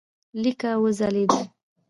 لیکه 0.41 0.71
وځلېده. 0.83 1.39